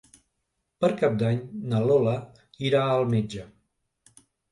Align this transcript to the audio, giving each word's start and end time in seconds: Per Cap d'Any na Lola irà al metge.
Per 0.85 0.89
Cap 1.01 1.19
d'Any 1.23 1.41
na 1.73 1.81
Lola 1.89 2.13
irà 2.71 2.81
al 2.95 3.05
metge. 3.13 3.45